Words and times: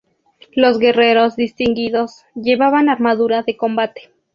Los 0.55 0.79
guerreros 0.79 1.35
distinguidos 1.35 2.23
llevaban 2.33 2.89
armadura 2.89 3.43
de 3.43 3.55
combate. 3.55 4.11